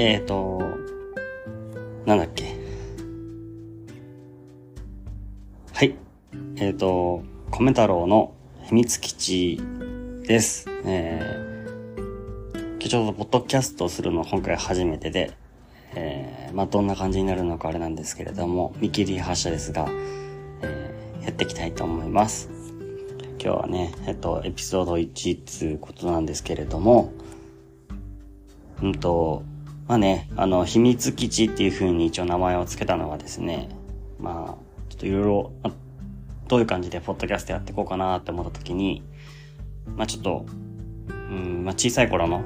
[0.00, 0.60] えっ、ー、と、
[2.06, 2.44] なんだっけ。
[5.72, 5.96] はい。
[6.54, 8.32] えっ、ー、と、コメ太郎の
[8.68, 9.60] 秘密基地
[10.22, 10.66] です。
[10.84, 15.32] えー、ちょうどポッドキャストするの今回初めてで、
[15.96, 19.88] えー、まあ、どんな感じになるのかあれなんですけれども、見切り発車ですが、
[20.62, 22.48] えー、やっていきたいと思います。
[23.42, 27.12] 今日はね、えっと、エピソード1つうことなんですけれども、
[28.80, 29.42] うんと、
[29.88, 33.70] まあね、あの、秘密基地っていう風に一応名前を付けたのはですね、
[34.20, 35.52] まあ、ちょっといろいろ、
[36.46, 39.02] どういう感じでポッドキャストやっていこうかなって思った時に、
[39.96, 40.46] まあちょっと、
[41.08, 42.42] うん、まあ小さい頃の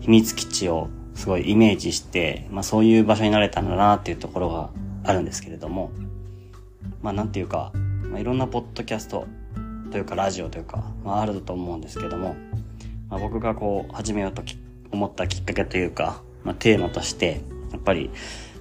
[0.00, 4.70] 秘密基地をすごいイメージして、まあそういう場所になれたんだなっていうところが
[5.04, 5.90] あるんですけれども、
[7.02, 7.72] まあなんていうか、
[8.10, 9.26] まあ、いろんなポッドキャスト
[9.90, 12.36] というかラジオというか、まああると思うんですけども、
[13.08, 14.56] まあ、僕がこう始めようとき
[14.94, 17.42] 思ったきっかけというか、まあ、テーマとして、
[17.72, 18.10] やっぱり、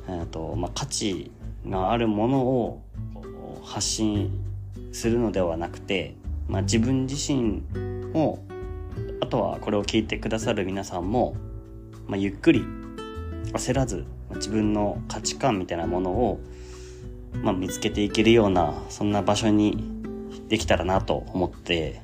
[0.07, 1.31] えーとまあ、価値
[1.67, 2.81] があるものを
[3.63, 4.31] 発信
[4.91, 6.15] するのではなくて、
[6.47, 7.63] まあ、自分自身
[8.13, 8.43] も
[9.21, 11.35] あとはこれを聞いてくださる皆さんも、
[12.07, 12.65] まあ、ゆっくり
[13.53, 16.39] 焦らず自分の価値観みたいなものを、
[17.41, 19.77] まあ、見つけていけるようなそんな場所に
[20.49, 22.01] できたらなと思って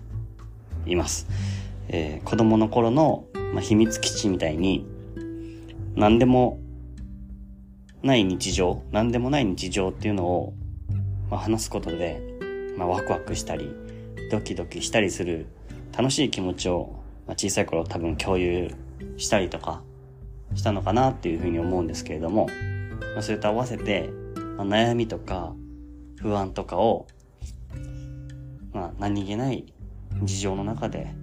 [0.86, 1.28] います。
[1.90, 4.88] えー、子供の頃の、まあ、秘密基地みたいに
[5.96, 6.60] 何でも
[8.04, 10.54] ない日常、何でもない日常っていうのを、
[11.30, 12.22] まあ、話すことで、
[12.78, 13.76] まあ、ワクワクしたり、
[14.32, 15.48] ドキドキしたりする
[15.98, 16.94] 楽しい気持ちを、
[17.28, 18.74] まあ、小さい頃多分共有
[19.18, 19.82] したりとか
[20.56, 22.48] したのかなっていうふうに思うんですけれども、
[23.16, 24.10] まあ、それと合わせて、
[24.58, 25.54] まあ、悩みとか
[26.22, 27.08] 不安とかを、
[28.72, 29.74] まあ、何気ない
[30.24, 31.14] 事情の中で、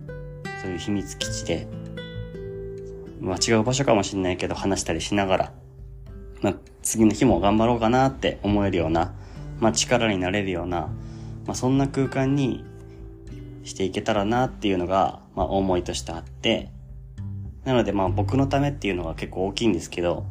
[0.67, 1.69] そういう秘密基地で
[3.21, 5.53] まあ違う場所かもしれないけど話したりしながら、
[6.43, 9.15] まあ次の日も頑張ろうかなって思えるような、
[9.61, 10.89] まあ力になれるような、
[11.47, 12.65] まあそんな空間に
[13.63, 16.73] していけたらなっていうのが、まあ思いとしてあって、
[17.65, 20.27] なのでまあ僕のためっていうのが結構大きいんですけど、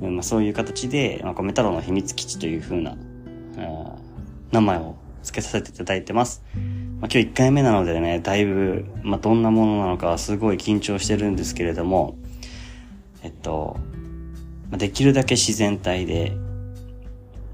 [0.00, 2.96] まあそういう形で、まあ、米太郎の秘密基地という風な、
[4.50, 6.42] 名前を付けさせていただいてます。
[7.04, 12.16] まあ、今日1回目なのでね、だいぶ、まあ、どんなものなのかすごい緊張してるんですけれども、
[13.22, 13.76] えっと、
[14.70, 16.32] まあ、できるだけ自然体で、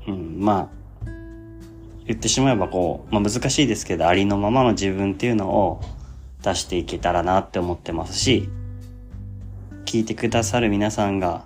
[0.07, 1.09] うん、まあ、
[2.07, 5.81] 言ってしまえばこう、まあ、難しいですけど、ありのままの自分っていうのを
[6.45, 8.49] 出していけたらなって思ってますし、
[9.85, 11.45] 聞いてくださる皆さんが、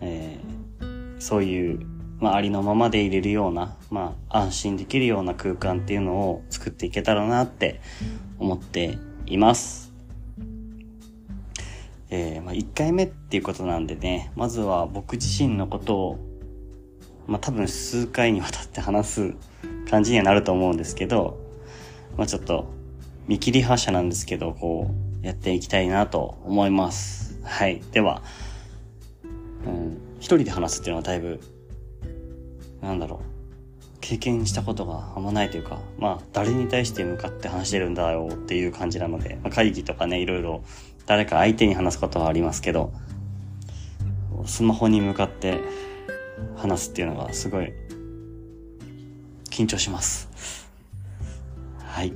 [0.00, 1.86] えー、そういう
[2.20, 7.80] まあ、ありのままでいれるような、まあ、安心できるような空間っていうのを作っていけたらなって
[8.38, 9.92] 思っています。
[12.10, 16.18] えー、まあ、1回目っていうことなんでね、まずは僕自身のことを、
[17.26, 19.34] まあ、多分数回にわたって話す
[19.88, 21.38] 感じにはなると思うんですけど、
[22.18, 22.68] まあ、ちょっと
[23.28, 24.90] 見切り発車なんですけど、こ
[25.22, 27.38] う、やっていきたいなと思います。
[27.44, 27.80] はい。
[27.92, 28.22] では、
[29.64, 31.40] うん、一人で話すっていうのはだいぶ
[32.82, 33.20] なんだろう、
[34.00, 40.62] 経験したことがあんまないというか、まあ、誰に対して向かって話してるんだよっていう感じなので、まあ、会議とかね、いろいろ
[41.06, 42.92] 誰か相手に話すことはありますけど、
[44.46, 45.60] スマホに向かって
[46.56, 47.72] 話すっていうのがすごい
[49.50, 50.68] 緊張します。
[51.78, 52.12] はい。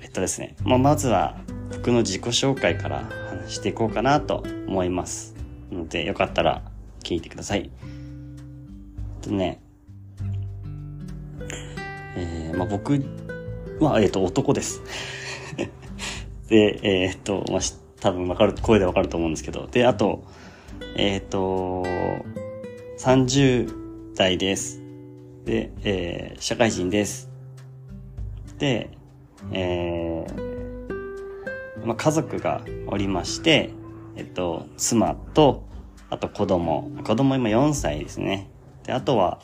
[0.00, 1.36] えっとですね、まあ、まずは
[1.72, 5.34] 僕の自己紹介から話していこうかなと思います。
[5.70, 6.62] ので、よかったら
[7.02, 7.70] 聞いてください。
[9.20, 9.60] とね、
[12.58, 13.00] まあ、僕
[13.78, 14.82] は、えっ、ー、と、男です。
[16.50, 17.60] で、えっ、ー、と、まあ、
[18.00, 19.68] 多分わかる、声でわかると思うんですけど。
[19.68, 20.24] で、あと、
[20.96, 21.84] えっ、と、
[22.98, 24.82] 30代です。
[25.44, 27.30] で、えー、社会人です。
[28.58, 28.90] で、
[29.52, 33.70] えー、まあ、家族がおりまして、
[34.16, 35.62] えっと、妻と、
[36.10, 36.90] あと子供。
[37.04, 38.50] 子供今4歳ですね。
[38.82, 39.38] で、あとは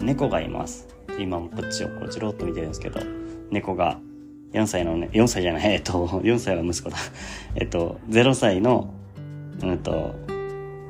[0.00, 0.86] 猫がいます。
[1.20, 3.00] 今もこっちをこうじろっと見てるんですけど、
[3.50, 3.98] 猫が
[4.52, 6.96] 4歳のね、4歳じゃない、えっと、4歳は息子だ。
[7.54, 8.92] えっと、0歳の、
[9.62, 10.14] うんと、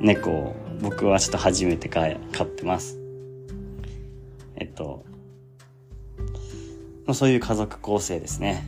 [0.01, 2.99] 猫を僕はちょっと初めて飼ってます。
[4.57, 5.05] えっと、
[7.13, 8.65] そういう家族構成ですね。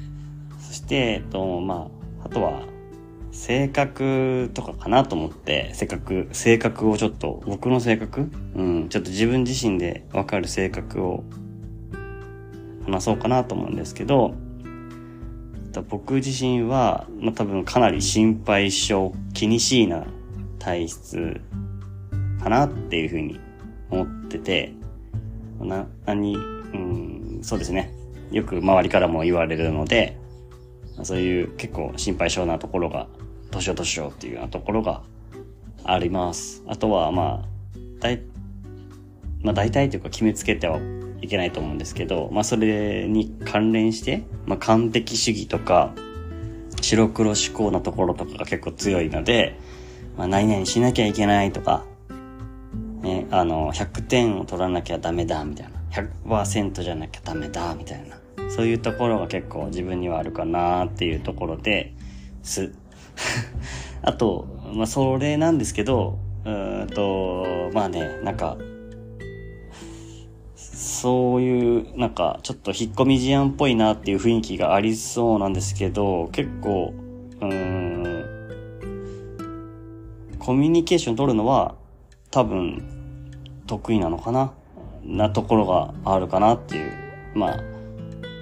[0.60, 2.62] そして、えっと、まあ、あとは、
[3.30, 8.30] 性格とかかなと思って、性格、性格をちょっと、僕の性格？
[8.54, 11.24] うん、ちょっと自分自身でわかる性格を
[12.84, 14.34] 話そうかなと思うんですけど、
[15.88, 20.04] 僕自身は、まあ、多分かなり心配性、気にしいな
[20.58, 21.40] 体質
[22.42, 23.40] かなっていうふうに
[23.90, 24.74] 思ってて、
[25.60, 27.94] な、何、うん、そうですね。
[28.30, 30.18] よく周りからも言われるので、
[31.02, 33.06] そういう結構心配性なところが、
[33.50, 35.02] 年を年をっていうようなところが
[35.84, 36.62] あります。
[36.66, 37.48] あとは、まあ、
[38.00, 38.20] 大、
[39.42, 40.78] まあ大体というか決めつけては
[41.22, 45.94] いけないと思うんですけど、まあそれに関連して、まあ完璧主義とか、
[46.80, 49.58] 白黒思考なところとかが結構強いので、
[50.18, 51.84] まあ何々しなきゃいけないとか、
[53.02, 55.82] ね、あの、100点を取らなきゃダメだみたいな。
[56.26, 58.16] 100%じゃなきゃダメだみたいな。
[58.48, 61.94] そういうところが結構自分にはあるかなっていうところで
[62.42, 62.72] す。
[64.02, 68.56] あと、まあ、それなんですけど、うんと、まあね、なんか、
[70.82, 76.92] そういう、なんか、ちょっと引っ込み思案っぽいなっていう雰囲気がありそうなんですけど、結構、
[77.40, 78.24] うーん、
[80.40, 81.76] コミュニケーション取るのは、
[82.32, 82.82] 多分、
[83.68, 84.54] 得意なのかな
[85.04, 86.90] なところがあるかなっていう。
[87.34, 87.60] まあ、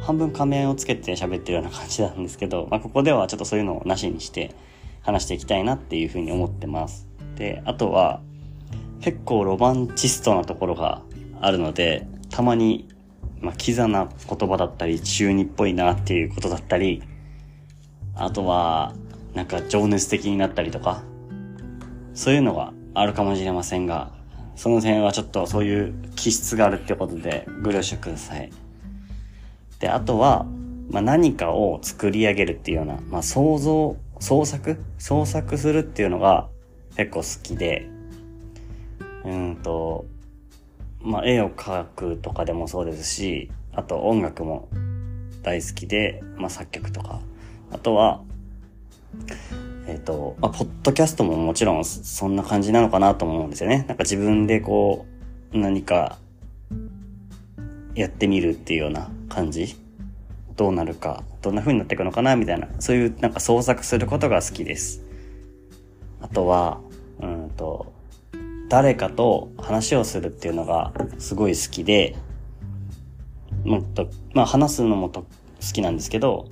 [0.00, 4.54] 半分仮面をつけて喋ってるような感じなんですけど、まあ、ここではちょっとそういうのをなしにして
[5.02, 7.06] 話していきたいなっていうふうに思ってます。
[7.36, 8.22] で、あとは、
[9.02, 11.02] 結構ロマンチストなところが
[11.42, 12.88] あるので、たまに、
[13.40, 17.02] まあ、キザな言葉だったり、中二っぽいなっていうことだったり、
[18.14, 18.94] あとは、
[19.34, 21.02] なんか情熱的になったりとか、
[22.14, 24.12] そういうのがあるかもしれませんが、
[24.56, 28.50] その点はちょっとそういう気質があるってことでご了承ください。
[29.78, 30.44] で、あとは、
[30.90, 34.82] まあ、何かを作り上げるっていうような、まあ、想像、創作？
[34.98, 36.48] 創作するっていうのが
[36.96, 37.88] 結構好きで、
[39.24, 40.04] うんと、
[41.02, 44.68] まあ、絵を描くとかでもそうですし、あと音楽も
[45.42, 47.20] 大好きで、まあ、作曲とか、
[47.72, 48.22] あとは、
[49.86, 53.84] えっ、ー、と、まあ、ポッドキャストももちろんそんな感じなのかなと思うんですよね。
[53.88, 55.06] なんか自分でこ
[55.52, 56.18] う、何か
[57.94, 59.76] やってみるっていうような感じ
[60.56, 65.02] どうなるか、どんな風になっていくのかなみたいな、そういうなんか創作することが好きです。
[66.20, 66.80] あとは、
[67.20, 67.92] うんと、
[68.70, 72.16] 誰かと話をするっていうのがすごい好きで、
[73.64, 75.26] もっと、まあ話すのもと好
[75.72, 76.48] きなんですけど、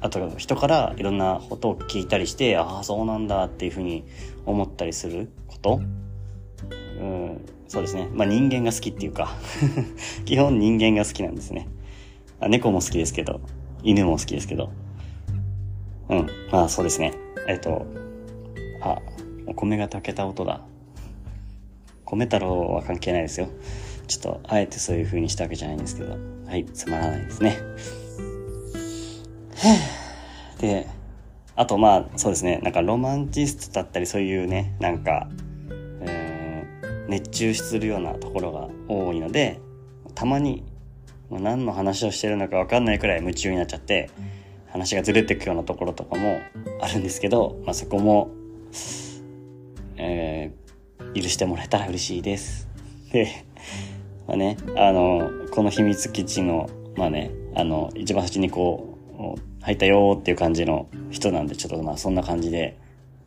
[0.00, 4.04] あと人からいろんなことを聞いたりして、ああ、そうなんだっていうふうに
[4.46, 5.82] 思ったりすること
[6.98, 8.08] うん、そうですね。
[8.14, 9.28] まあ人間が好きっていうか
[10.24, 11.68] 基本人間が好きなんですね。
[12.40, 13.42] あ猫も好きですけど、
[13.82, 14.70] 犬も好きですけど。
[16.08, 17.12] うん、まあそうですね。
[17.46, 17.84] えっと、
[18.80, 18.96] あ、
[19.46, 20.62] お米が炊けた音だ。
[22.16, 23.48] 米太郎は関係ないですよ。
[24.06, 26.16] ちょっと、あえてそういう風にしたわけじゃないんですけど。
[26.46, 27.58] はい、つまらないですね。
[30.60, 30.86] で、
[31.56, 32.60] あとまあ、そうですね。
[32.62, 35.28] なんかロマンチストだったり、そういうね、なんか、
[36.00, 36.38] えー
[37.08, 39.60] 熱中するようなところが多いので
[40.14, 40.62] たまに
[41.30, 44.10] 何の話をしてるのか分かんないくらい夢中になっちゃって
[44.70, 46.38] 話がずれていくようなところとかも
[46.80, 48.30] あるんですけど、まあ、そこも、
[49.96, 50.67] えー、
[51.14, 52.68] 許してもらえたら嬉しいです。
[53.12, 53.44] で、
[54.26, 62.78] まあね、あの、この秘密基地の、まあね、あの、一番初にこう、入ったよーっていう感じの人なんで、ちょっとまあそんな感じで、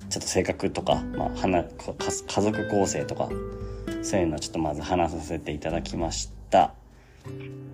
[0.10, 3.30] ちょっと性格とか、まあ、家族構成とか、
[4.02, 6.74] そういうのをちょっとまず話させていただきました。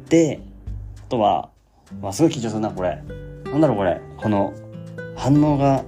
[0.10, 0.40] で、
[1.00, 1.50] あとは、
[2.02, 3.02] まあ、すごい緊張するな、これ。
[3.46, 4.00] なんだろう、これ。
[4.18, 4.54] この、
[5.16, 5.84] 反応が、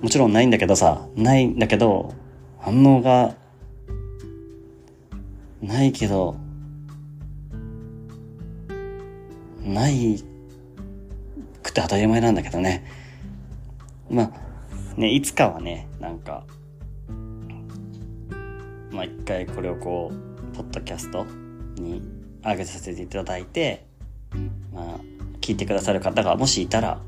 [0.00, 2.14] もちろんないんだけどさ、ないんだけど、
[2.58, 3.34] 反応が、
[5.62, 6.36] ないけど、
[9.62, 10.22] ない
[11.62, 12.84] くて当たり前なんだけどね。
[14.08, 16.44] まあ、ね、いつかはね、なんか、
[18.90, 21.24] まあ一回これをこう、ポッドキャスト
[21.76, 22.02] に
[22.42, 23.86] 上げさせていただいて、
[24.72, 24.84] まあ、
[25.40, 27.00] 聞いてくださる方がもしいたら、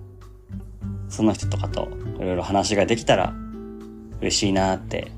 [1.09, 3.35] その人とかといろいろ話ができたら
[4.21, 5.11] 嬉しいなって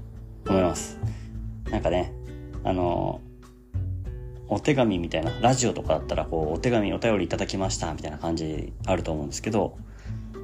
[0.48, 0.98] 思います。
[1.70, 2.12] なんかね、
[2.64, 3.20] あの、
[4.48, 9.76] お手紙みたいな、ラジオとかだったらこう、お手紙お便りいただきましたみたいな感じあると思うんですけど、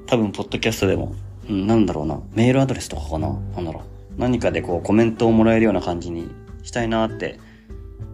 [0.07, 1.15] 多分、ポッドキャストでも、
[1.49, 4.01] うん、なんだろうな、メールアドレスとかかななんだろう。
[4.21, 6.29] 何かでこうコメントをもらえるような感じに
[6.63, 7.39] したいなって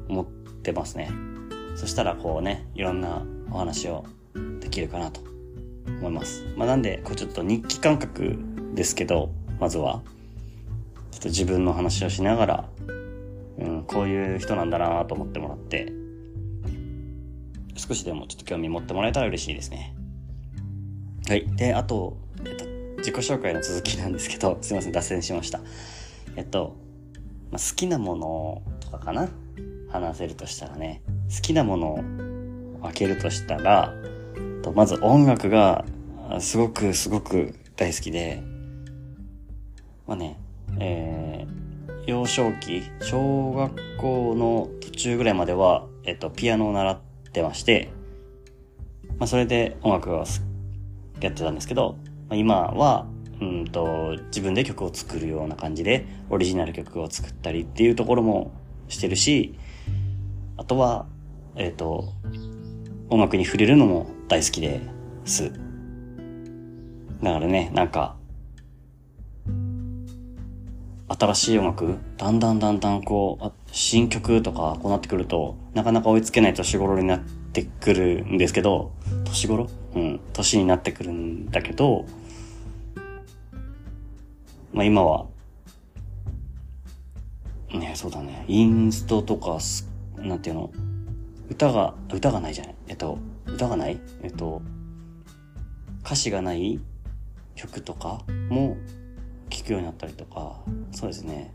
[0.09, 1.11] 思ってますね。
[1.75, 4.05] そしたらこうね、いろんなお話を
[4.61, 5.21] できるかなと
[5.99, 6.45] 思います。
[6.57, 8.39] まあなんで、こうちょっと日記感覚
[8.75, 10.03] ですけど、まずは、
[11.11, 12.69] ちょっと自分の話をしながら、
[13.59, 15.93] うん、こういう人なんだなと思ってもらって、
[17.77, 19.95] 少しでもちょっと興味持ってもらえたら嬉しいですね。
[21.29, 21.47] はい。
[21.57, 22.65] で、あと、えっと、
[22.99, 25.61] 自己紹介の続きなんですけど、 すいません、脱線しました。
[26.37, 26.77] えっと、
[27.51, 29.29] まあ、好きなものとかかな？
[29.89, 31.03] 話せるとしたらね、
[31.35, 31.97] 好きなものを
[32.83, 33.95] 分けるとしたら、
[34.63, 35.85] とまず音楽が
[36.41, 38.43] すごくすごく大好きで、
[40.07, 40.39] まあね、
[40.79, 41.66] えー、
[42.07, 47.01] 幼少期、小学校の途中ぐらいまでは、えっと、ピアノを習っ
[47.33, 47.91] てまして、
[49.19, 50.25] まあそれで音楽が
[51.21, 51.97] やってたんですけど、
[52.29, 53.07] まあ、今は、
[53.41, 58.53] うんと、自分で曲を作るような感じで、オリジナル曲を作ったりっていうところも
[58.89, 59.59] してるし、
[60.57, 61.07] あとは、
[61.57, 62.13] えっ、と、
[63.11, 64.81] 音楽に触れるのも大好きで
[65.25, 65.53] す。
[67.21, 68.16] だからね、なんか、
[71.09, 78.93] 新しい音楽、だんだんだんだんこう、新曲とかこうなってくると、なかなか追いつけない年頃になってくるんですけど、
[79.25, 79.69] 年頃？
[79.95, 82.07] うん、年になってくるんだけど、
[84.73, 85.27] まあ今は、
[87.73, 90.71] ね、そうだね、インストとかす、なんていうの、
[91.49, 92.75] 歌が、歌がないじゃない？
[92.89, 94.01] えっと、歌がない？
[94.23, 94.61] えっと、
[96.05, 96.81] 歌詞がない
[97.55, 98.77] 曲とかも
[99.51, 100.61] 聴くようになったりとか、
[100.93, 101.53] そうですね。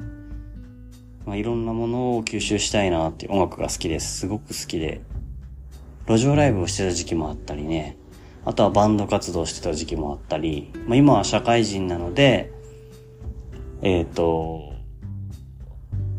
[1.26, 4.20] まあ、いろんなものを吸収したいなって音楽が好きです。
[4.20, 5.02] すごく好きで。
[6.08, 7.98] 路上ライブをしてた時期もあったりね。
[8.44, 10.72] あとはバンド活動してた時期もあったり。
[10.88, 12.52] まあ、今は社会人なので、
[13.82, 14.74] えっ、ー、と、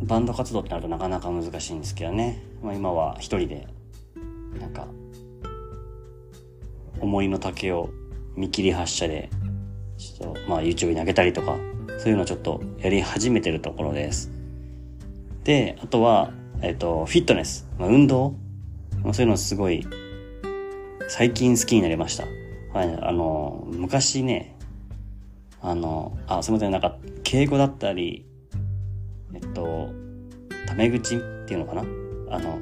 [0.05, 2.43] バンド活動ってなるとなかなか難しいんですけどね。
[2.63, 3.67] まあ、今は一人で、
[4.61, 4.87] なんか、
[7.01, 7.91] 思いの丈を
[8.37, 9.31] 見切り発車で、
[10.03, 11.57] ちょっと、まあ YouTube に上げたりとか、
[11.99, 14.31] そういうのをちょっとやり始めてるところです。
[15.45, 18.35] で、あとは、えっ、ー、と、フィットネス、まあ、運動、
[19.03, 19.87] まあ、そういうのすごい、
[21.09, 22.25] 最近好きになりました。
[22.73, 24.57] はい、あの、昔ね、
[25.61, 28.25] あの、あ、すみません、なんか、敬語だったり、
[29.35, 29.91] えっと、
[30.67, 31.83] タメ口っていうのかな？
[32.31, 32.59] あの、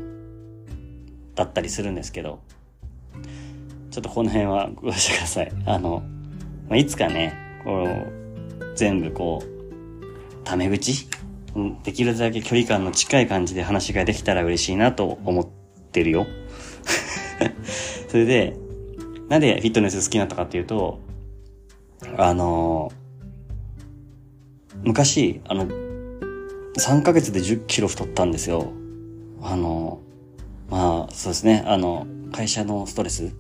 [1.35, 2.41] だったりするんですけど、
[3.91, 5.53] ちょっとこの辺はご容赦ください。
[5.67, 6.03] あの、
[6.71, 7.35] まあ、いつかね、
[7.65, 11.09] こう、全部こう、タメ口？
[11.83, 15.47] できるだけ距離感の近い感じで話ができたら嬉しいなと思っ
[15.91, 16.29] てるよ。
[18.09, 18.57] それで、
[19.29, 21.01] なんでフィットネス好きになったかっていうと、
[22.17, 22.93] あの、
[24.85, 25.67] 昔、あの、
[26.79, 28.71] 3ヶ月で10キロ太ったんですよ。
[29.43, 30.01] あの、
[30.71, 33.35] まあ、そうですね、あの、会社のストレス？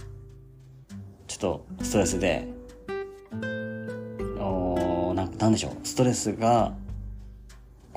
[1.28, 2.48] ちょっと、ストレスで、
[5.40, 6.74] なんでしょう、ストレスが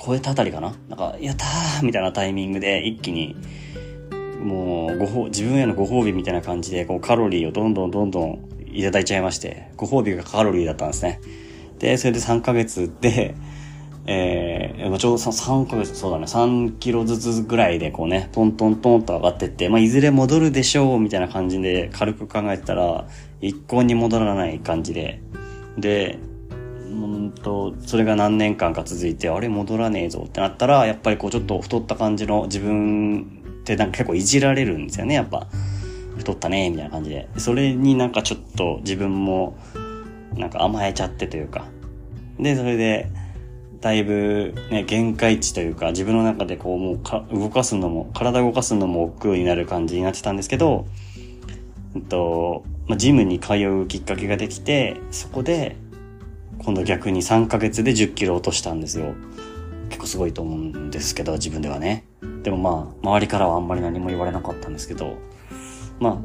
[0.03, 0.73] 超えたあたりかな？
[0.88, 3.35] なんか、やったーみたいなタイミングで一気に、
[4.41, 11.19] もう、ごほ、自分へのご褒美みたいな感じで、こう、カロリーをどんどんどんどんいただいちゃいまして、ご褒美がカロリーだったんですね。
[11.79, 13.35] で、それで3ヶ月で、
[14.05, 23.07] えー、ちょうど3ヶ月、そうだね、3キロずつぐらいでこうね、トントントンと上がってって、まあ、いずれ戻るでしょう、みたいな感じで軽く考えてたら、
[23.41, 25.21] 一向に戻らない感じで、
[25.77, 26.19] で、
[26.93, 35.47] うんと、それが何年間か続いて、あれ戻らねえぞってなったら、やっぱりこうちょっと太った感じの自分ってなんか結構いじられるんですよね、やっぱ。
[36.17, 37.27] 太ったね、みたいな感じで。
[37.38, 39.57] それになんかちょっと自分も、
[40.35, 41.65] なんか甘えちゃってというか。
[42.39, 43.07] で、それで、
[43.81, 50.85] だいぶね、限界値というか、自分の中でこうもうか動かすのも、体動かすのも億劫になる感じになってたんですけど、
[51.95, 55.75] えっと、まあ、ジムに通うきっかけができて、そこで、
[56.65, 59.15] 今度逆に3ヶ月で10キロ落としたんですよ。
[59.89, 62.05] 結構すごいと思うんですけど、自分ではね。
[62.43, 65.17] でもまあ、周りからはあんまり何も言われなかったんですけど、
[66.00, 66.17] まあ、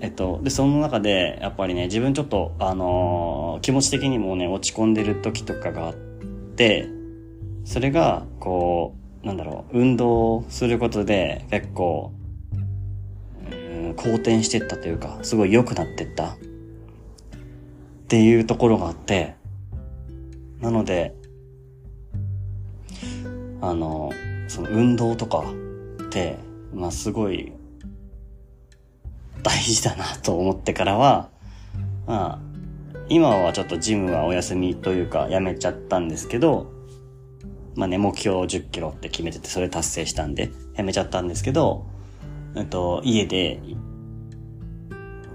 [0.00, 6.88] えっと、で、その中で、やっぱりね、自分ちょっと、あのー、気持ち的にもね、落ち込んでる時とかがあって、
[7.64, 12.12] それが、こう、なんだろう、運動することで、結構、
[13.96, 16.30] 好転してったというか、すごい良くなってった。
[16.30, 16.36] っ
[18.08, 19.36] ていうところがあって、
[20.62, 21.14] なので、
[23.60, 24.10] あの、
[24.48, 25.44] その運動とか
[26.04, 26.38] って、
[26.72, 27.52] まあすごい
[29.42, 31.30] 大事だなと思ってからは、
[32.06, 32.52] まあ、
[33.08, 36.72] 今はちょっとジムはお休みというかやめちゃったんですけど、
[37.74, 41.86] まあね、目標10キロって決めててそれ達成したんでやめちゃったんですけど、
[42.56, 43.60] えっと、家で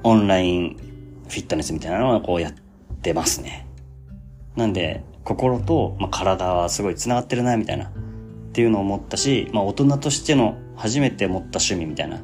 [0.04, 0.78] オンライン
[1.28, 2.54] フィットネスみたいなのをこうやっ
[3.02, 3.68] てますね。
[4.56, 7.88] なんで、心と、まあ、体はすごい繋がってるな、みたいな。
[7.88, 7.90] っ
[8.54, 12.22] ていうのを思ったし、まあ、大人としての初めて持った趣味みたいな。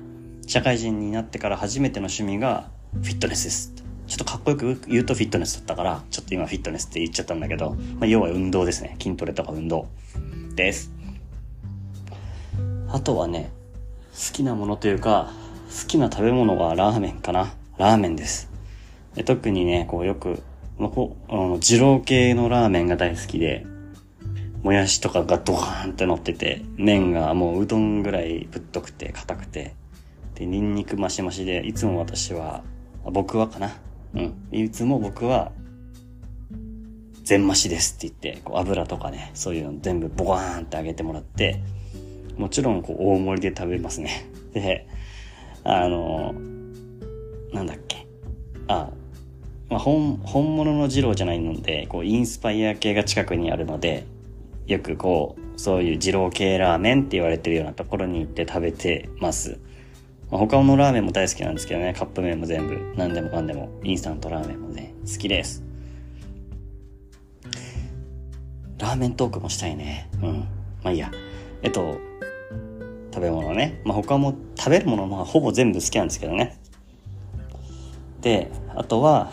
[0.48, 2.70] 社会人になってから初めての趣味が
[3.02, 3.74] フィットネスです。
[4.08, 8.96] ちょっとかっこよく言うとフィットネスだったから、ちょっと今フィットネスって言っちゃったんだけど、まあ、要は運動ですね。
[9.02, 9.88] 筋トレとか運動
[10.56, 10.90] です。
[12.88, 13.52] あとはね、
[14.14, 15.34] 好きなものというか、
[15.82, 17.54] 好きな食べ物がラーメンかな。
[17.78, 18.50] ラーメンです。
[19.14, 20.42] で特にね、こうよく、
[20.84, 23.66] まあ、こう、二郎系のラーメンが大好きで、
[24.64, 29.76] もやしとかがドカーンって乗ってて、麺がもううどんぐらいぶっとくて硬くて、
[30.36, 32.66] で、ニンニクマシマシで、いつも私は、
[33.06, 33.78] 僕はかな？
[34.14, 34.34] うん。
[34.52, 35.54] いつも僕は、
[37.24, 41.62] 全増しですって言って、こう油とかね、そういうの全部ボカーンってあげてもらって、
[42.38, 44.30] もちろんこう大盛りで食べますね。
[44.54, 44.86] で、
[45.64, 46.34] あの、
[47.54, 48.06] なんだっけ？
[48.68, 48.90] あ、
[49.74, 54.06] まあ、本、本物の二郎じゃないので、こうインスパイア系が近くにあるので、
[54.68, 59.58] よくこう、そういう二郎系ラーメンって言われてるようなところに行って食べてます。
[60.30, 65.64] まあ、他のラーメンも大好きなんですけどね、カップ麺も全部、何でもかんでも、インスタントラーメンもね、好きです。
[68.78, 70.08] ラーメントークもしたいね。
[70.22, 70.40] うん。
[70.84, 71.10] まあいいや。
[71.64, 71.98] えっと、
[73.12, 73.82] 食べ物ね。
[73.86, 76.60] まあ他も食べるものもほぼ全部好きなんですけどね。
[78.22, 79.32] で、あとは、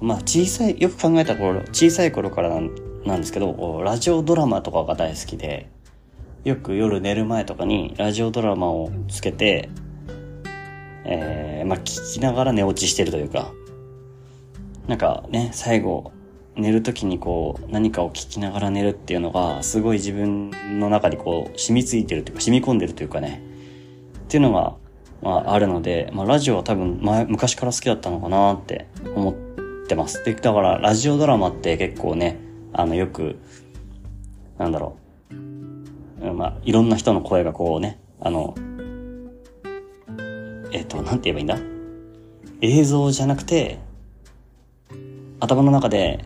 [0.00, 5.70] まあ小さい、よく考えた頃、小さい頃からなんですけど、ラジオドラマとかが大好きで、
[6.44, 9.68] よく夜寝る前とかにラジオドラマをつけて、
[11.04, 13.52] えー、まあ、聞きながら寝落ちしてるというか、
[14.86, 16.12] なんかね、最後、
[16.56, 23.42] 寝る時にこう、何かを聞きながら寝るっていうのが、すごい自分の中にこう、染みついてるというか、染み込んでるというかね、
[24.24, 24.74] っていうのが、
[25.22, 29.45] まあ、あるので、まあ、ラジオは多分前、昔から好きだったのかなって思って
[29.94, 30.24] ます。
[30.24, 32.38] で、だから、ラジオドラマって結構ね、
[32.72, 33.36] あの、よく、
[34.58, 34.96] なんだろ
[35.30, 36.32] う。
[36.32, 38.54] まあ、いろんな人の声がこうね、あの、
[40.72, 41.58] えっ、と、なんて言えばいいんだ？
[42.62, 43.78] 映像じゃなくて、
[45.40, 46.24] 頭の中で、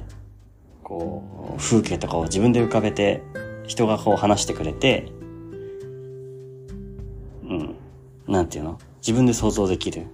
[0.83, 3.23] こう、風景とかを自分で浮かべて、
[3.67, 5.13] 人がこう話してくれて、
[7.43, 7.75] うん、
[8.27, 8.79] なんていうの？
[9.03, 10.07] 自分で想像できる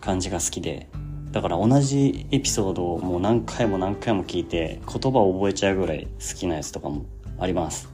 [0.00, 0.88] 感じが好きで、
[1.34, 7.06] だから同じエピソードをもう何回も何回も聞いて言葉を覚えちゃうぐらい好きなやつとかも
[7.40, 7.88] あります。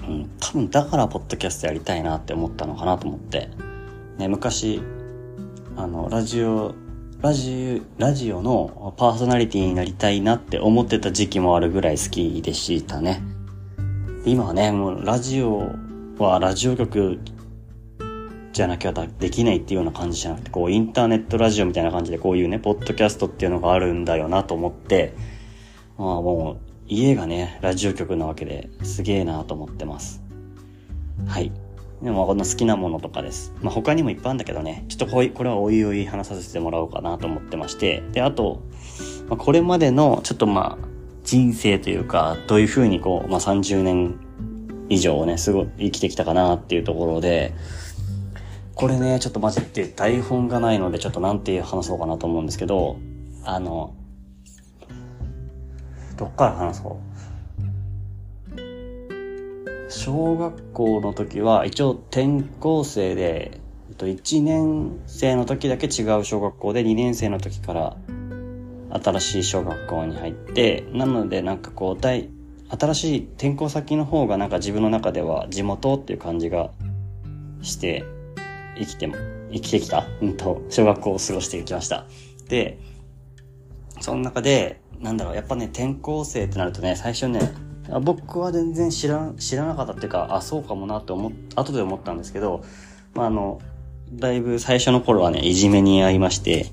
[0.00, 3.50] うん、多分だからポッドキャストやりたいなって思ったのかなと思って。
[4.16, 4.80] ね、昔、
[5.76, 6.74] あの、ラジオ、
[7.20, 13.22] ラジオ、ラジオのパーソナリティになりたいなって思ってた時期もあるぐらい好きでしたね。
[14.24, 15.72] 今はね、もうラジオ
[16.18, 17.18] はラジオ局
[18.58, 25.14] じゃなきゃできないっていうような感じじゃなくて、こう、インターネットラジオみたいな感じで、こういうね、ポッドキャストっていうのがあるんだよなと思って、
[25.96, 30.24] まあもう、家がね、ラジオ局なわけで、すげえなと思ってます。
[31.28, 31.52] はい。
[32.02, 33.54] でも、この好きなものとかです。
[33.62, 38.64] まあ他にもいっぱいあるんだけどね、ちょっとここれはおいおい話させてもらおうかなと思ってまして、で、あと、
[39.28, 40.88] まあ、これまでの、ちょっとまあ、
[41.22, 44.18] 人生というか、どういう風にこう、まあ30年
[44.88, 47.54] 以上ね、すごい生きてきたかなっていうところで、
[48.78, 52.96] これね、ちょっとマジで台本がないので、ちょっとなんて話そうかなと思うんですけど、
[53.44, 53.92] あの、
[56.16, 57.00] どっから話そ
[58.56, 59.90] う？
[59.90, 63.60] 小学校の時は一応転校生で、
[63.98, 67.96] 1年生の時だけ違う小学校で2年生の時から
[69.02, 72.28] 新しい小学校に入って、なのでなんかこう、新
[72.94, 76.70] しい転校先の方がなんか自分の中では地元っていう感じが
[77.60, 78.04] して、
[78.78, 79.16] 生きても、
[79.52, 82.06] 生きてきた、うんと、小学校を過ごしてきました。
[82.48, 82.78] で、
[84.00, 87.52] その中で、なんだろう、やっぱね、転校生ってなるとね、最初ね、
[88.02, 92.62] 僕は全然知ら、知らなかったっていうか、あ、そうかもなって思っ、後で思ったんですけど、
[93.14, 93.60] まあ、あの、
[94.12, 96.66] だいぶ最初の頃はね、いじめに遭いまして、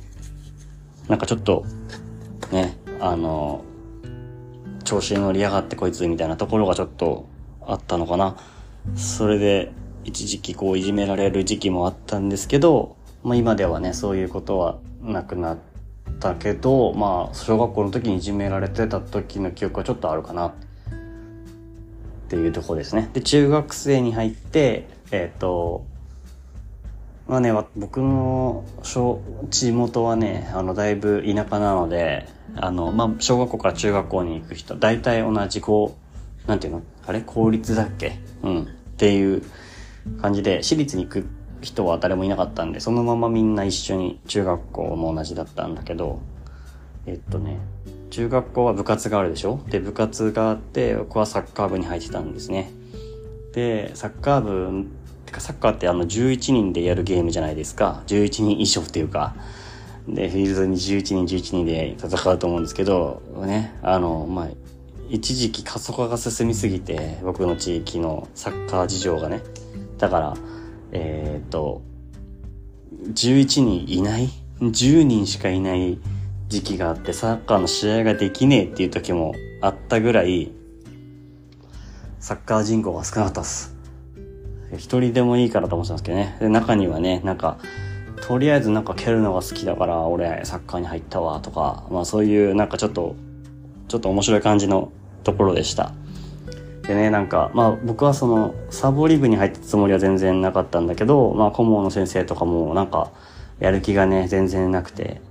[1.07, 1.65] なんかちょっと、
[2.51, 3.63] ね、あの、
[4.83, 7.27] 調子に乗りやがってこいつみたいなところがちょっと
[7.61, 8.37] あったのかな。
[8.95, 9.71] それで、
[10.05, 15.57] 一時期こういじめられる時期もあったんですけど、まあ今ではね、そういうことはなくなっ
[16.19, 20.53] たけど、まあ小学校の時にいじめられてた時の記憶はちょっとあるかなっ
[22.29, 23.09] ていうとこですね。
[23.13, 25.85] で、中学生に入って、えっ、ー、と、
[27.27, 35.97] まあね、僕の小、地元はね、あの、だいぶ田舎なので、あの、まあ、小学校から中学校に行く人、大体同じこ
[36.45, 36.83] う、なんていうの？
[37.07, 37.21] あれ？
[37.21, 38.19] 公立だっけ？
[38.43, 38.61] うん。
[38.63, 38.65] っ
[38.97, 39.41] ていう
[40.21, 41.25] 感じで、私立に行く
[41.61, 46.21] 人は誰もいなかったんで、そのままみんな一緒に中学校も同じだったんだけど、
[47.05, 47.59] えっとね、
[48.09, 49.59] 中学校は部活があるでしょ？
[49.69, 52.71] で、部活があって、僕はサッカー部に入ってたんですね。
[53.53, 54.85] で、サッカー部、
[55.25, 58.03] てかサッカーってあの11人でやるゲームじゃないですか。
[58.07, 59.35] 11人以上っていうか。
[60.07, 64.47] で、フィールドに11人11人で戦うと思うんですけど、ね、あの、まあ、
[65.09, 69.41] 一時期過疎化が進みすぎて、僕の地域のサッカー事情がね。
[69.97, 70.33] だから、
[70.91, 71.81] えー、っと、
[73.13, 74.29] 11人いない
[74.59, 75.99] ?10 人しかいない
[76.49, 80.51] 時期があって、サッカーの試合ができねえっていう時もあったぐらい、
[82.19, 83.75] サッカー人口が少なかったです。
[84.73, 86.37] 一人でもいいからと思ってたんですけどね。
[86.39, 87.57] で、中にはね、なんか、
[88.27, 93.15] とりあえずなんか蹴るのが好きだから、俺サッカーに入ったわとか、まあそういうなんかちょっと、
[93.87, 94.91] ちょっと面白い感じの
[95.23, 95.93] ところでした。
[96.87, 103.11] でね、なんか、まあ僕はその、サボリ部に入ったつもりは全然なかったんだけど、まあ顧問の先生とかもなんか、
[103.59, 105.21] やる気がね、全然なくて、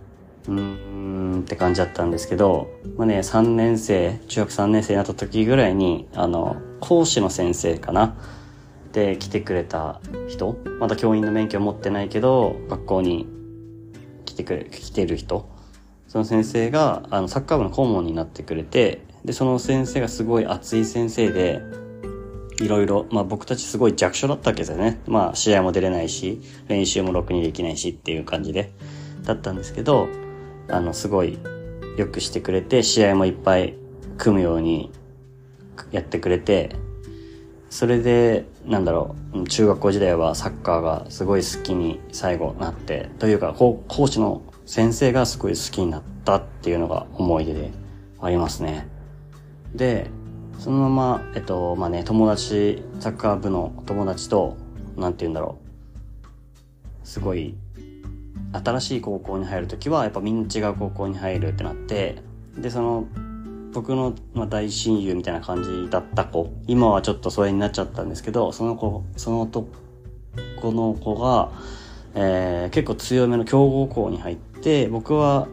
[0.49, 8.17] うーんって感じだったんですけど、まあね、3年生、中学3年生になった時ぐらいに、あの、講師の先生かな。
[8.95, 13.27] で来てくれた人、まだ教員の免許持ってないけど、学校に
[14.25, 15.49] 来てくれ、来てる人、
[16.07, 21.63] その先生が、あの、サッカー部の顧問になってくれて、で、その先生がすごい熱い先生で、
[22.61, 25.01] いろいろ、まあ僕たちすごい弱小だったわけですよね。
[25.07, 28.73] まあ試合も出れないし、練習もろくにできないしっていう感じで、
[29.25, 30.09] だったんですけど、
[30.69, 31.39] あの、すごい
[31.97, 33.75] よくしてくれて、試合もいっぱい
[34.19, 34.93] 組むように
[35.91, 36.77] やってくれて、
[37.71, 47.73] それで、なんだろう、中学校時代はサッカーがすごい好きに最後なって、というか、講師の先生がすごい好きになったっていうのが思い出で
[48.21, 48.94] ありますね。
[49.75, 50.11] で、
[50.59, 54.57] そのまま、えっと、まあね、友達、サッカー部の友達と、
[54.97, 55.59] なんて言うんだろ
[57.05, 57.55] う、すごい、
[58.53, 62.17] 新しい高校に入るときは、やっぱみんな違う高校に入るってなって、
[62.57, 63.07] で、その、
[63.73, 69.67] 僕の、ま、大親友みたいな感じだった子、今はちょっと疎遠になっちゃったんですけど、その子、そのと、
[70.63, 71.51] この子が、
[72.15, 75.49] えー、結構強めの強豪校に入って、僕は、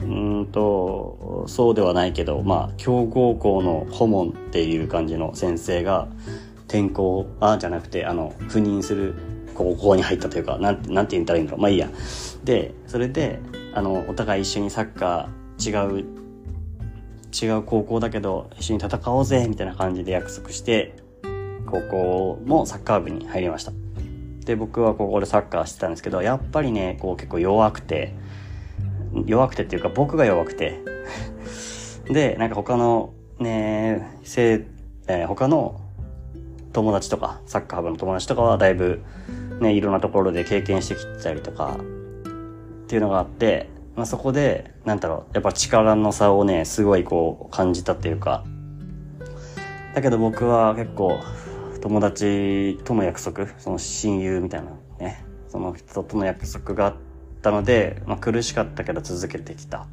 [0.00, 6.08] うんと、そうではないけど、まあ、強豪校の顧問っていう感じの先生が、
[6.68, 9.14] 転校、あ、じゃなくて、あの、赴任する
[9.54, 11.60] 高校に入ったというか、なんて、なんて言ったらいいんだろう。
[11.60, 11.88] まあいいや。
[12.44, 13.40] で、それで、
[13.74, 16.18] あの、お互い一緒にサッカー違う
[17.40, 20.94] 違う高校だけど一緒に戦おうぜみたいな感じで約束して
[21.66, 23.72] 高校もサッカー部に入りました
[24.44, 28.14] で僕は高校でサッカーしてたんですけどやっぱりねこう結構弱くて
[29.26, 30.78] 弱くてっていうか僕が弱くて。
[32.08, 34.64] でなんか他のねせ
[35.08, 35.80] えー、他の
[36.72, 39.02] 友達とかサッカー部の友達とかはだいぶ
[39.60, 48.44] ねいろんなところで経験してきたりとかっていうのがあってまあ、そこで、なんだろう、やっぱ力の差をね、すごいこう感じたっていうか、
[49.92, 51.18] だけど僕は結構
[51.80, 57.07] 友達との約束、その親友みたいなね、その人との約束があって
[57.40, 59.86] たので、まあ、苦しかったけど続けてきた。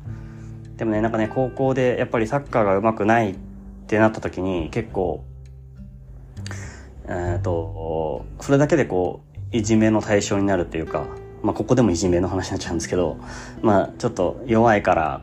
[0.78, 3.36] でもね、なんかね、高校でやっぱりサッカーが上手くないっ
[3.88, 5.24] てなった時に結構、
[7.08, 9.22] えっ、ー、と、それだけでこ
[9.54, 11.06] う、いじめの対象になるっていうか、
[11.42, 13.18] まあ、ここでもいじめの話になっちゃうんですけど、
[13.62, 15.22] まあ、ちょっと弱いから、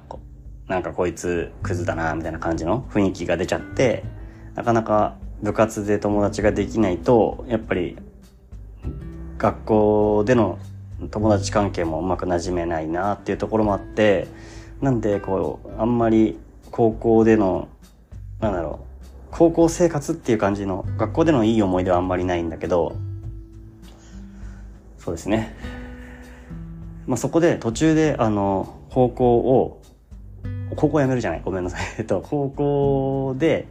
[0.69, 4.05] なんかこいつクズだな、みたいな感じの雰囲気が出ちゃって、
[4.55, 7.99] なかなか部活で友達ができないと、やっぱり、
[9.37, 10.59] 学校での
[11.11, 14.29] 友達関係もうまく馴染めないなっていうところもあって、
[14.81, 16.38] なんで、こう、あんまり
[16.71, 17.69] 高校での、
[18.41, 22.97] なんだろう、高校生活っていう感じの、学校でのいい思い出はあんまりないんだけど、
[24.99, 25.55] そうですね。
[27.07, 29.81] まあ、そこで途中で、あの、高校を、
[30.77, 31.43] 高校辞めるじゃない？
[31.45, 31.81] ごめんなさい。
[31.99, 33.67] えっと、高校で、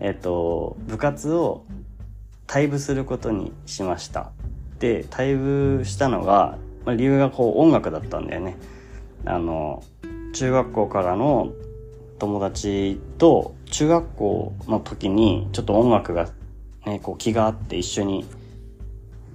[0.00, 1.64] えっと、部活を
[2.46, 4.32] 退部することにしました。
[4.80, 8.56] で、退部したのが、まあ、理由がこう音楽だったんだよね。
[9.24, 9.84] あの、
[10.32, 11.52] 中学校からの
[12.18, 16.28] 友達と中学校の時にちょっと音楽が
[16.86, 18.26] ね、こう気があって一緒に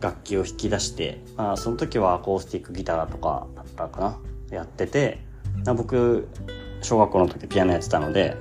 [0.02, 5.20] 楽器を引き出して、まあ、その時はアコースティックギターとかだったかなやってて、
[5.76, 6.28] 僕
[6.82, 8.36] 小学校の時ピアノやってたので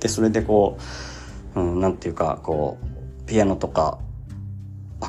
[0.00, 0.78] でそれでこ
[1.54, 3.98] う、うん、なんていうかこうピアノとか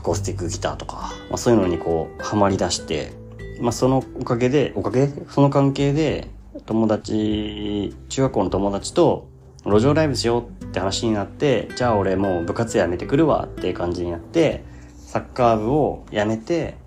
[0.02, 3.14] アコースティックギターとか、まあ、そういうのにこうハマり出して、
[3.62, 5.08] まあ、そのおかげでおかげ？
[5.30, 6.28] その関係で
[6.66, 9.30] 友達中学校の友達と
[9.64, 14.64] 路上ライブしようって話になってじゃあ俺もう部活やめてくるわっていう感じになって
[15.12, 16.78] サッカー部を辞めて、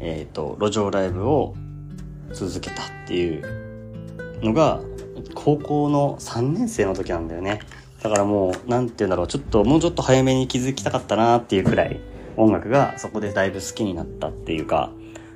[0.00, 1.54] えっ、ー、と、路上ライブを
[2.32, 4.80] 続けたっていうのが、
[5.34, 7.60] 高校の3年生の時なんだよね。
[8.02, 12.00] だからもう、なんて言うんだろう、ちょっと、もうちょっと早めに気づきたかったなっていうくらい、
[12.36, 14.92] 音楽がそこでだいぶ好きになったっていうか、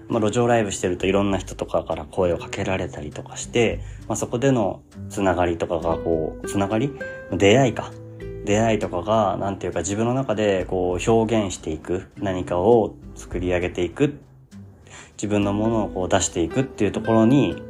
[0.09, 6.92] まあ、路上ライブしてるといろんな人とかから声をかけられたりとかして、まあ、そこでのつながりとかがこう、つながり？
[7.33, 7.90] 出会いか。
[8.44, 12.09] 出会いとかが、なんていうか自分の中でこう表現していく。
[12.18, 14.18] 何かを作り上げていく。
[15.16, 17.62] 自分のものをこう出していくっていうところに、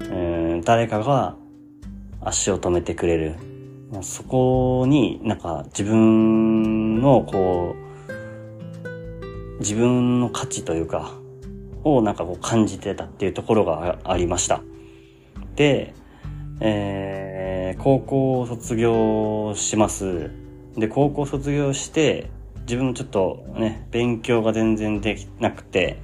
[0.00, 1.34] うん誰かが
[2.20, 3.34] 足を止めてくれる。
[4.02, 7.84] そこになんか自分のこう、
[9.60, 11.12] 自分の価値というか、
[11.84, 14.62] をなんかこう感じてたっていうところがありました。
[15.54, 15.94] で、
[16.60, 20.30] えー、高校を卒業します。
[20.76, 22.30] で、高校卒業して、
[22.62, 25.98] 自分もちょっとね、勉強が全然できなくて、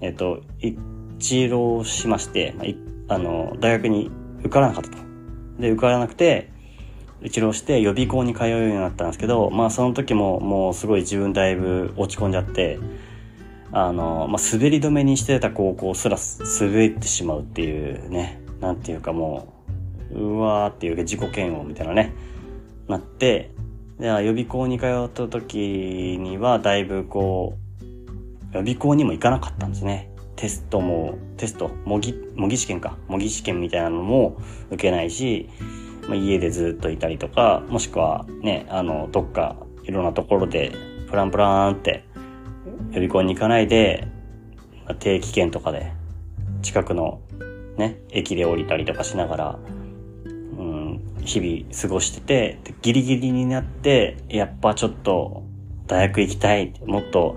[0.00, 2.54] えっ、ー、と、一浪しまして、
[3.08, 4.10] あの、大学に
[4.40, 4.96] 受からなかったと。
[5.58, 6.50] で、受からなくて、
[7.22, 12.78] 一浪して予備校に通うようになったんですけど、まあその時ももうすごい自分だいぶ落ち込んじゃって、
[13.72, 16.16] あの、まあ滑り止めにしてた高校すら
[16.60, 19.54] 滑ってしまうっていうね、なんていうかも
[20.12, 22.14] う、うわーっていうか自己嫌悪みたいなね、
[22.86, 23.50] なって、
[23.98, 27.78] で、予備校に通った時にはだいぶこう、
[28.54, 30.10] 予備校にも行かなかったんですね。
[30.36, 32.96] テストも、テスト、模擬、模擬試験か。
[33.08, 34.36] 模擬試験みたいなのも
[34.70, 35.48] 受けないし、
[36.08, 40.72] まあ、家でずっといたりとか、もしくはね、あの、どっかいろんなところで
[41.08, 42.04] プランプランって
[42.88, 44.08] 予備校に行かないで
[44.88, 45.92] ま、定期券とかで
[46.62, 47.20] 近くの
[47.76, 49.58] ね、駅で降りたりとかしながら、
[50.24, 55.44] うん、日々過ごしてて、ギリギリになって、やっぱちょっと
[55.86, 57.36] 大学行きたい、もっと、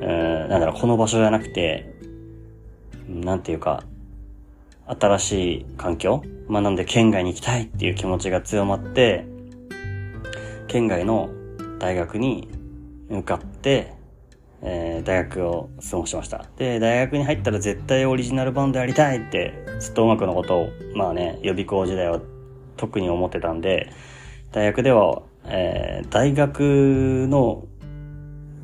[0.00, 1.92] うん、なんだろう、この場所じゃなくて、
[3.06, 3.84] なんていうか、
[4.86, 9.24] 新しい環境まあ、なんで県外に行きたいっていう気持ちが強まって、
[10.68, 11.30] 県外の
[11.78, 12.46] 大学に
[13.08, 13.94] 向かって、
[14.60, 16.44] えー、大学を過ごしました。
[16.58, 22.20] で、大学に入ったら絶対オリジナルバンドやりたいって、ずっと音楽のことを、まあね、予備校時代は
[22.76, 23.90] 特に思ってたんで、
[24.50, 27.66] 大学では、えー、大学の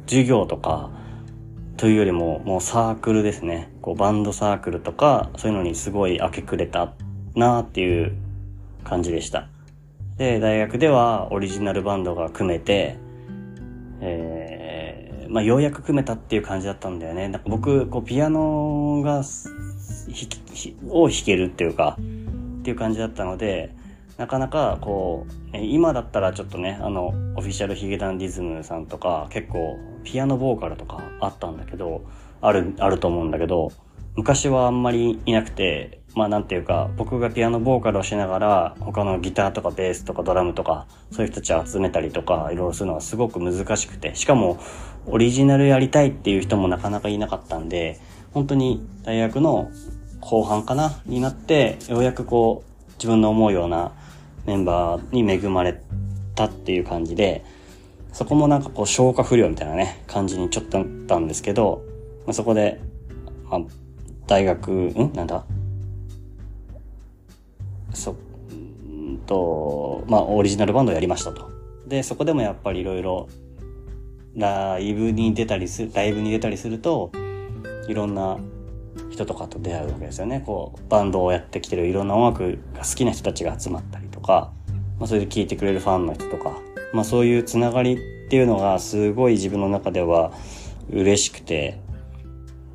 [0.04, 0.90] 授業とか、
[1.78, 3.72] というよりも、もうサークルですね。
[3.80, 6.92] こう、バンドサークルとか、そういうのにすごい明け暮れた
[7.38, 8.12] なっていう
[8.84, 9.48] 感じでした。
[10.16, 12.98] で、大学ではオリジナルバンドが組めて、
[14.00, 17.28] えー、まあ、ようやく組めたっていう感じだったんだよね。
[17.28, 19.22] なんか僕、こう、ピアノが、
[20.88, 23.74] を弾けるっていうか、っていう感じだったので、
[24.16, 32.02] なかなかこう、今だったらちょっとね、あの、オフィシャルヒゲダンディズムさんとか、結構ピアノボーカルとかあったんだけど、
[32.40, 33.70] ある、あると思うんだけど、
[34.16, 44.58] 昔はあんまりいなくて、まあなんていうか、僕がピアノボーカルをしながら、他のギターとかベースとかドラムとか、そういう人たちを集めたりとか、いろいろするのはすごく難しくて、しかも、
[45.06, 48.00] オリジナルやりたいっていう人もなかなかいなかったんで、
[48.34, 49.70] 本当に大学の
[50.20, 53.92] 後半かなになって、ようやくこう、自分の思うような
[54.44, 55.80] メンバーに恵まれ
[56.34, 57.44] たっていう感じで、
[58.12, 61.84] そこもなんかこう消化不良みたいなね、感じにちょっとなったんですけど、
[62.26, 62.80] まあ、そこで、
[63.48, 63.60] まあ、
[64.26, 65.12] 大学、ん？
[65.14, 65.44] なんだ？
[67.92, 71.50] そ、んと、まあ、オリジナルバンドをやりましたと。
[71.86, 73.28] で、そこでもやっぱりいろいろ、
[74.36, 77.10] ライブに出たりする、ライブに出たりすると、
[77.88, 78.38] いろんな
[79.10, 80.42] 人とかと出会うわけですよね。
[80.44, 84.52] こう、バンドをやってきてるいろんな音楽が好きな人たちが集まったりとか、
[84.98, 86.58] まあ、それで聴いてくれるファンの人とか、
[86.92, 90.32] まあ、そういうつながりっていうのがすごい自分の中では
[90.90, 91.80] 嬉しくて、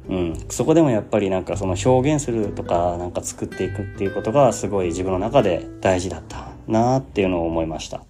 [0.09, 8.03] うん、そこでもやっぱりなんかその表現するとかなんか作っていくっていうことがすごい自分の中で大事だったなっていうのを思いました。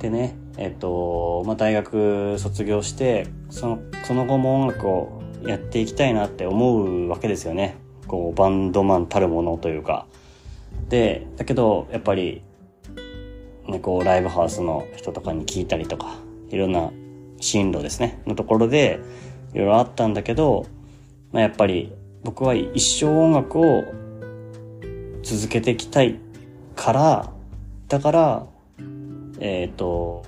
[0.00, 7.76] でね、えっと、まあ、大学卒業して、その、その後も音楽をやっていきたいなって思うわけですよね。
[8.06, 10.06] こう、バンドマンたるものというか。
[10.88, 12.42] で、だけど、やっぱり、
[13.68, 16.16] ね、こう、ライブハウスの人とかに聞いたりとか、
[16.50, 16.90] いろんな
[17.40, 19.00] 進路ですね、のところで、
[19.54, 20.66] いろいろあったんだけど、
[21.34, 21.92] まあ、やっぱり、
[22.22, 23.82] 僕は一生音楽を
[25.24, 26.20] 続けていきたい
[26.76, 27.32] から、
[27.88, 28.46] だから、
[29.40, 30.22] えっ、ー、と、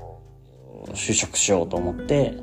[0.95, 2.35] 就職しようと思って、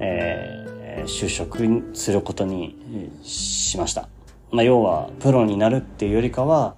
[0.00, 2.76] えー、就職することに
[3.22, 4.10] しました。
[4.50, 6.76] まあ、要は、プロになるっていうよりかは、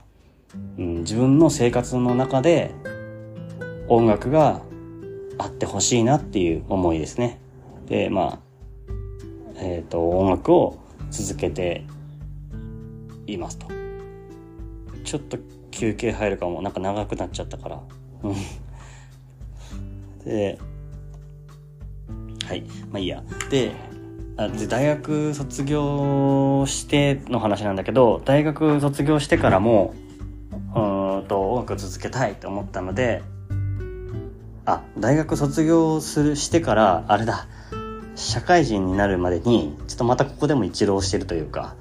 [0.78, 2.70] うん、自分の生活の中で
[3.88, 4.62] 音楽が
[5.38, 7.40] あってほしいなっていう思いですね。
[7.86, 8.38] で、まあ、
[9.56, 10.78] えっ、ー、と、音楽を
[11.10, 11.84] 続けて
[13.26, 13.66] いますと。
[15.04, 15.38] ちょっと
[15.70, 16.62] 休憩入るかも。
[16.62, 17.80] なんか長くなっちゃったから。
[20.24, 20.58] で、
[22.46, 22.62] はい。
[22.90, 23.22] まあいいや。
[23.50, 23.72] で、
[24.40, 29.94] あで大学卒業しての話なんだけど大学卒業してからも
[30.74, 33.22] うんと音楽続けたいと思ったので
[34.64, 37.48] あ大学卒業するしてからあれだ
[38.20, 41.74] 社会人になるまでにちょっとまたここでも一浪してるというか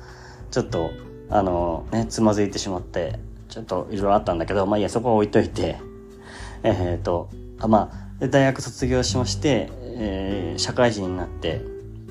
[0.52, 0.91] ちょっと
[1.30, 5.78] あのねつまずいてしまってちょっといろいろあったんだけどまあいやそこは置いといて
[6.63, 11.62] えっ、ー、とあまあ大学卒業しまして、えー、社会人になって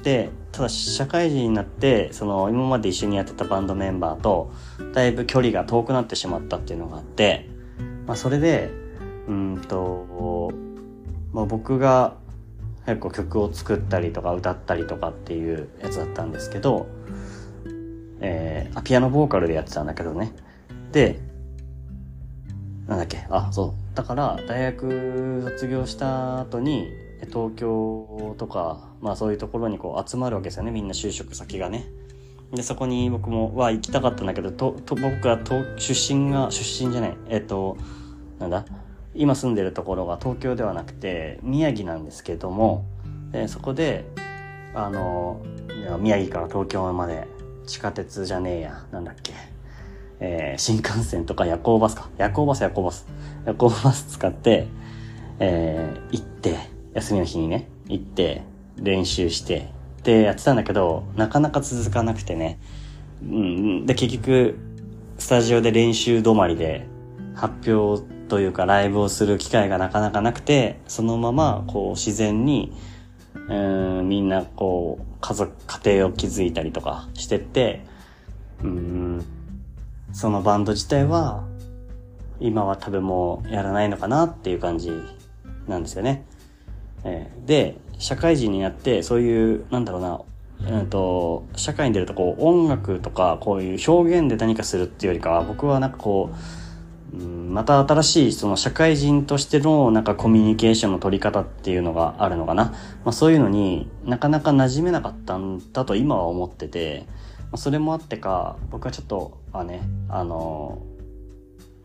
[0.02, 4.52] でただ社会人になってその今まで一緒にやってたバンドメンバーと
[4.94, 7.48] だいぶ距離が遠くなってしまったっていうのがあって、
[8.06, 8.70] まあ、それで
[9.26, 10.52] うんと、
[11.32, 12.14] まあ、僕が
[12.88, 16.86] 結構曲を作ったりとか歌ったりとかっていうやつだったんですけど、
[18.20, 20.32] えー、あピアノボーカルでやってたんだけどね。
[20.90, 21.20] で
[22.86, 23.26] なんだっけ？
[23.28, 23.94] あそう。
[23.94, 26.88] だから大学卒業した後に
[27.26, 31.84] 東京とか、まあそういうところにこう集まるわけですよね、みんな就職先がね。
[32.54, 37.76] で、そこに僕も、は行きたかったんだけど、と、と僕はと出身が、出身じゃない、えっと、
[38.38, 38.64] なんだ、
[39.14, 42.84] 今住んでるところが東京ではなくて、宮城なんですけども、
[43.32, 44.04] でそこで、
[44.74, 45.40] あの、
[46.00, 47.26] 宮城から東京まで
[47.66, 49.32] 地下鉄じゃねえや、なんだっけ、
[50.20, 53.06] えー、新幹線とか夜行バスか、夜行バス夜行バス、
[53.46, 54.66] 夜行バス使って、
[55.38, 56.56] えー、行って、
[56.94, 58.42] 休みの日にね、行って
[58.76, 59.70] 練習して
[60.02, 62.58] でやってたんだけど、なかなか続かなくてね。
[63.22, 64.58] うん、で、結局、
[65.18, 66.86] スタジオで練習止まりで
[67.34, 72.72] 発表というかライブをする機会がなかなかなくて、そのままこう自然に、
[73.48, 73.54] う
[74.02, 77.84] ん、みんなこう家族、家庭を築いたりとかしてって、
[78.62, 79.24] うん、
[80.12, 81.44] そのバンド自体は
[82.40, 84.92] 今は多分もうやらないのかなっていう感じ
[85.66, 86.24] なんですよね。
[87.04, 90.20] えー、で、社会人になって、そういう、なんだろうな、
[90.62, 96.36] えーと、社会に出るとこう音楽とかこういう表現で何かするっていうよりかは僕はなんかこう、
[97.16, 102.74] また新しいその社会人としてのなんかコミュニケーションの取り方っていうのがあるのかな、ま
[103.06, 107.06] あ、そういうのになかなか馴染めなかったんだと今は思ってて、
[107.44, 110.82] まあ、それもあってか僕はちょっとあねあの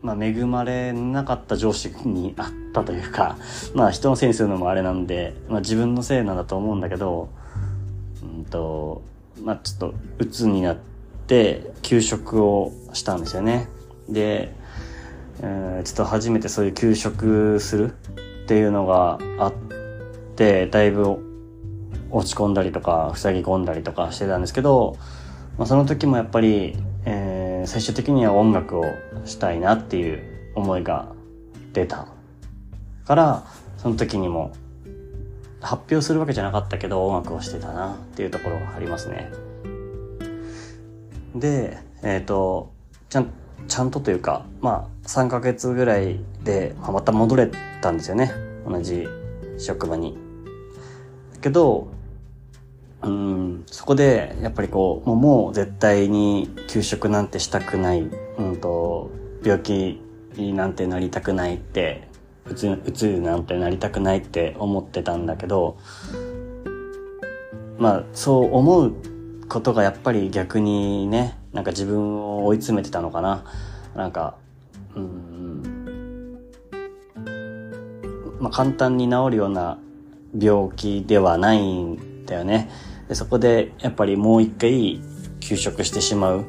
[0.02, 3.38] まあ、恵まれなかった上司にあったというか、
[3.74, 7.30] まあ、人のせいにするのもあれなんで、まあ、自分のせいなんだと思うんだけど、
[8.22, 9.00] うんと、
[9.42, 10.76] まあ、ちょっと、鬱になっ
[11.26, 13.66] て、休職をしたんですよね。
[14.06, 14.54] で、
[15.40, 19.52] えー、ちょっと初めてそういう休職するっていうのがあっ
[20.36, 21.18] て、だいぶ
[22.10, 24.96] 落ち込んだりとか、塞ぎ込んだりとかしてたんですけど、
[25.58, 27.34] まあ、その時もやっぱり、えー
[27.66, 28.84] 最終的には音楽を
[29.24, 31.08] したいなっていう思いが
[31.72, 32.08] 出た
[33.04, 33.44] から
[33.78, 34.52] その時にも
[35.60, 39.30] 発表するわけじゃなかったけど音楽をしてたなっていうところがありますね。
[41.34, 42.72] でえっ、ー、と
[43.08, 43.30] ちゃん
[43.66, 48.32] ちゃんとというかまあ3ヶ月ぐらいで、ま、た戻れたんですよね。
[48.66, 49.06] 同じ
[49.58, 50.16] 職場に。
[51.40, 51.88] けど
[53.04, 59.10] うん、そこで、やっぱりこう、もうもう絶対に休職なんてしたくない、うんと、
[59.44, 60.00] 病気
[60.38, 62.08] なんてなりたくないって、
[62.48, 65.76] うつ、うつなんてなりたくないって思ってたんだけど、
[67.78, 68.94] まあ、そう思う
[69.48, 73.44] ことがやっぱり逆にね、なんか自分を追い詰めてたのかな。
[73.94, 74.36] なんか、
[74.96, 76.38] うん、
[78.40, 79.78] まあ簡単に治るような
[80.38, 82.70] 病気ではないんだよね。
[83.08, 85.00] でそこでやっぱりもう一回
[85.40, 86.44] 休職してしまう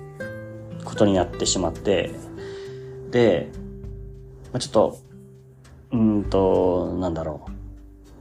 [0.85, 2.11] ことになってしまって、
[3.11, 3.49] で、
[4.53, 4.99] まあ、ちょっと、
[5.91, 7.45] うんと、なんだろ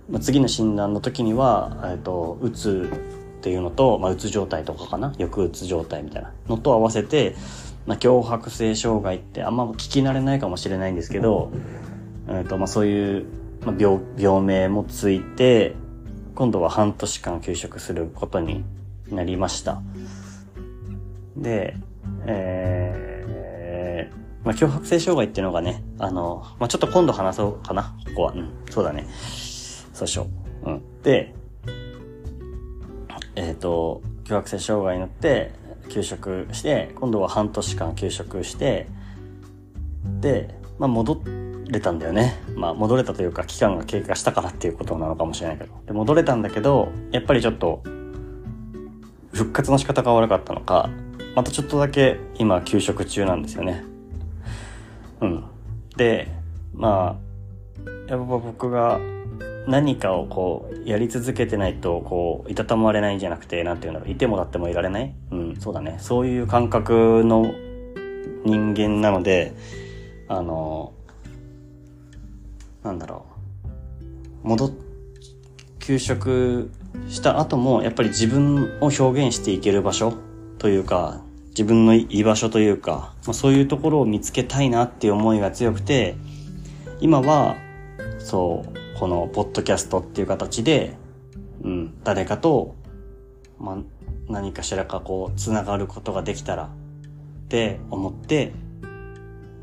[0.09, 0.13] う。
[0.13, 2.91] まあ、次の診断の時には、えっと、うつ
[3.39, 7.37] っていうのと、まあ、うつ状態とかかな抑うつ状態みたいなのと合わせて、
[7.87, 11.53] まあ、強迫性障害ってあんま聞き慣れないかもしれないんですけど、
[12.29, 13.27] えっと、まあ、そういう、
[13.65, 15.75] まあ、病、病名もついて、
[16.35, 18.65] 今度は半年間休職することに
[19.11, 19.83] なりました。
[21.37, 21.77] で、
[22.27, 28.33] えー、まあ、脅迫性障害っていうのがね、あの、まあ、ちょっと今度話そうかな、ここは。
[28.33, 29.07] うん、そうだね。
[29.93, 30.27] そうしよ
[30.65, 30.71] う。
[30.71, 31.03] うん。
[31.03, 31.35] で、
[33.37, 35.53] えっ、ー、と、脅迫性障害になって
[35.89, 38.89] 休職して、今度は半年間休職して、
[40.21, 41.21] で、まあ、戻
[41.69, 42.41] れたんだよね。
[42.57, 45.73] まあ戻れたというか期間が経過したからっていうことなのかもしれないけど。
[45.87, 47.83] で、戻れたんだけど、やっぱりちょっと
[49.33, 50.91] 復活の仕方が悪かったのか、
[51.35, 53.85] またちょっとだけ今休職中なんですよね。
[55.21, 55.45] うん。
[55.97, 56.29] で、
[56.75, 57.19] ま
[57.87, 59.01] あ、やっぱ僕が
[59.67, 65.15] 何かをこう、やり続けてないと、こう、いたたまれないんじゃなくて、なんていうんだろう、いてもだってもいられない？
[65.31, 65.97] うん、そうだね。
[66.01, 67.55] そういう感覚の
[68.45, 69.55] 人間なので、
[70.29, 70.93] あの、
[72.83, 73.25] なんだろ
[74.45, 74.49] う。
[74.49, 74.71] 戻っ、
[75.79, 76.71] 休職
[77.09, 80.13] した後も、やっぱり自分を表現していける場所
[80.59, 86.17] というか、自分の居場所というか、まあ、そういうところを見つけたいなっていう思いが強くて、
[87.01, 87.57] 今は、
[88.19, 90.97] そう、このポッドキャストっていう形で、
[91.63, 92.77] うん、誰かと、
[93.59, 93.77] まあ、
[94.29, 96.69] 何かしらかこう、つながることができたらっ
[97.49, 98.53] て思って、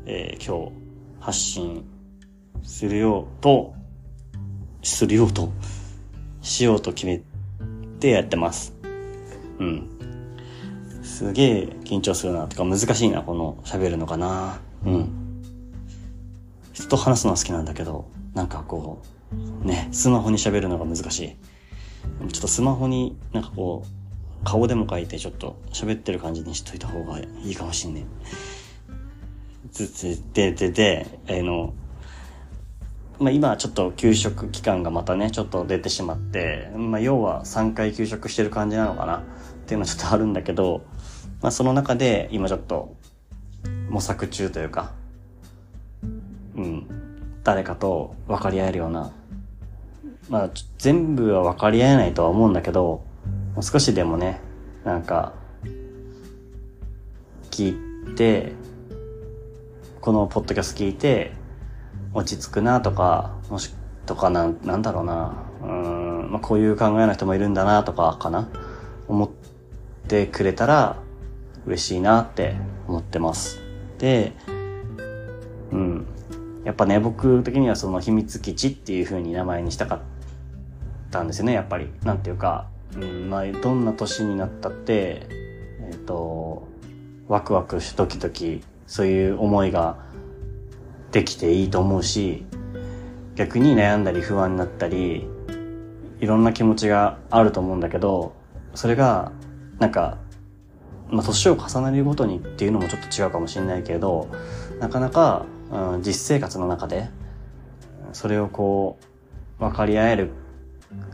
[0.04, 0.72] えー、今日
[1.20, 1.84] 発信
[2.62, 3.74] するようと、
[4.82, 5.50] するようと、
[6.42, 7.22] しようと決め
[8.00, 8.74] てやってます。
[9.58, 9.88] うん。
[11.02, 12.46] すげえ緊張するな。
[12.48, 14.60] てか難しいな、この喋るのかな。
[14.84, 15.42] うん。
[16.72, 19.21] 人と話すのは好きなんだけど、なんかこう、
[19.62, 21.36] ね、スマホに喋るのが難しい。
[22.28, 28.04] ちょっとスマホになんかこう、顔でも書いてちょっと喋ってる感じにしといた方がいいかもしんね。
[29.70, 31.74] つつ、で、で、で、あの、
[33.18, 39.22] まあ、今ちょっと給食期間がまたね、ちょっと出てしまって、まあ、要は3回給食してる感じなのかなっ
[39.66, 40.82] ていうのはちょっとあるんだけど、
[41.40, 42.96] まあ、その中で今ちょっと
[43.88, 44.92] 模索中というか、
[46.56, 46.86] うん、
[47.44, 49.12] 誰かと分かり合えるような
[50.32, 53.04] まあ、全部は分かり合えないとは思うんだけど、
[53.54, 54.40] もう少しでもね、
[54.82, 55.34] なんか、
[57.50, 58.52] 聞いて、
[60.00, 61.32] このポッドキャスト聞いて、
[62.14, 63.74] 落ち着くなとか、もし、
[64.06, 68.48] とかなん、なんだろうな、うん、まあ、こういう考えの人もいるんだなとか、かな、
[69.08, 69.30] 思っ
[70.08, 70.96] てくれたら、
[71.66, 72.56] 嬉しいなって
[72.88, 73.60] 思ってます。
[73.98, 74.32] で、
[75.72, 76.06] うん。
[76.64, 80.00] やっぱね、僕的にはその秘密基地っていう風に名前にしたかっ
[81.12, 81.88] たんですよね、やっぱり。
[82.02, 85.26] なんていうか、うん、まあ、どんな年になったって、
[85.80, 86.66] えっ、ー、と、
[87.28, 89.98] ワクワクし、ドキドキ、そういう思いが
[91.12, 92.44] できていいと思うし、
[93.36, 95.28] 逆に悩んだり不安になったり、
[96.20, 98.34] いろんな気持ちがあると思うんだけど、
[98.74, 99.30] それが、
[99.78, 100.18] なんか、
[101.08, 104.28] まあ、年を重ねるごとにっていうのもちょっと違うかもしれないけど、
[104.80, 107.08] なかなかうん、実生活の中で、
[108.12, 108.98] それをこ
[109.58, 110.30] う、分かり合える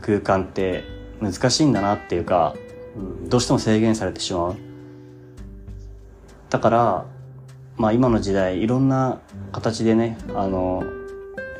[0.01, 0.83] 空間って
[1.21, 2.55] 難しいんだなっていうか、
[2.95, 4.55] うん、どうしても制限されてしまう。
[6.49, 7.05] だから、
[7.77, 9.21] まあ今の時代いろんな
[9.51, 10.83] 形でね、あの、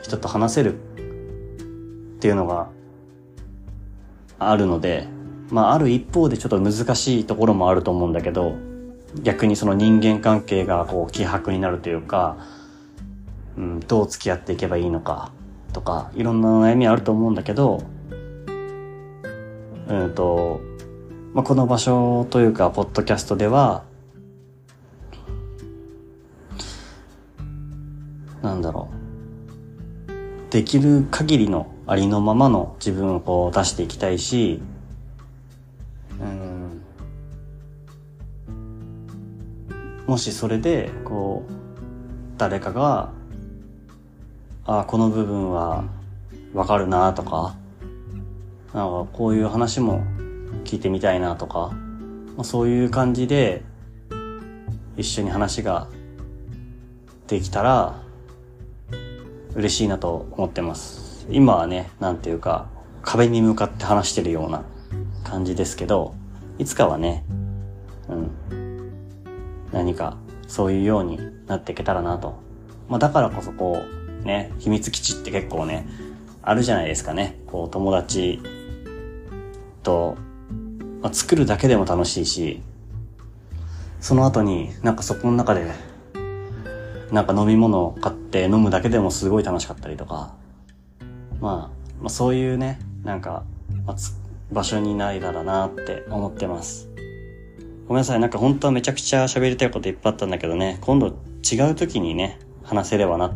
[0.01, 2.70] 人と話せるっていうのが
[4.39, 5.07] あるので、
[5.49, 8.55] まあある一方でちょっと難しいところもあると思うんだけど、
[9.24, 12.38] 逆にその人間関係がこう希薄になるというか、
[13.57, 15.32] うん、どう付き合っていけばいいのか
[15.74, 17.84] とか、いろんな悩みあると思うんだけど、
[19.89, 20.61] うんと、
[21.33, 23.83] まあ、この場所というか、ポッドキャストでは、
[28.41, 28.89] なんだろ
[30.07, 30.51] う。
[30.51, 34.61] できる限りのありのままの自分をこう出していきたいし、
[36.19, 36.81] うん、
[40.07, 41.51] もしそれで、こう、
[42.37, 43.11] 誰かが
[44.71, 45.83] あこの部分は
[46.53, 47.55] わかるなとか、
[48.74, 50.03] なんかこういう話も
[50.63, 51.72] 聞いてみたいなとか、
[52.36, 53.63] まあ、そういう感じで
[54.97, 55.88] 一緒に話が
[57.28, 58.01] できたら
[59.55, 61.28] 嬉しいなと思ってます。
[61.30, 62.67] 今はね、なんていうか
[63.01, 64.63] 壁に向かって話してるような
[65.24, 66.13] 感じですけど、
[66.57, 67.24] いつかはね、
[68.07, 68.15] う
[68.55, 68.91] ん、
[69.72, 70.17] 何か
[70.47, 72.39] そういうようになっていけたらなと。
[72.88, 73.84] まあだからこそこ
[74.24, 75.88] う、ね、秘密基地って結構ね、
[76.41, 77.39] あるじゃないですかね。
[77.47, 78.41] こう、友達
[79.84, 80.17] と、
[81.01, 82.61] まあ、作るだけでも楽しいし、
[83.99, 85.71] その後になんかそこの中で、
[87.11, 90.34] なんか飲み物を買って飲むだけでもすごい楽しかったりとか、
[91.41, 93.43] まあ、まあ、そういうね、なんか、
[93.86, 93.95] まあ、
[94.51, 96.89] 場所にないだろうなって思ってます。
[97.88, 103.34] ごめんなさい、なんか本当はめちゃくちゃ喋りたいこといっぱいあったんだけどね、今度違う時にね、話せればな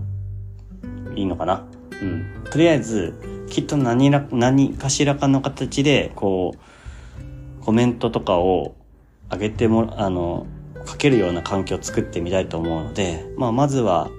[1.15, 1.65] いいのかな。
[2.01, 2.43] うん。
[2.51, 3.13] とりあえず、
[3.53, 8.73] きっと何ら、何かしらかの形で、こう、コメントとかを
[9.31, 10.47] 上げても、あの、
[10.87, 14.09] 書けるような環境を作ってみたいと思うので、まあ、まずは、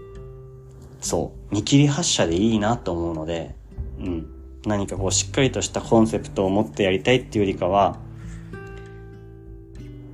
[1.00, 3.56] そう、見切り発車でいいなと思うので、
[3.98, 4.26] うん。
[4.66, 7.98] 何かこう、しっかりとしたコンセプトを持ってやりたいっていうよりかは、